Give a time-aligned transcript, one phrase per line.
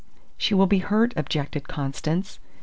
[0.35, 2.39] "She will be hurt," objected Constance.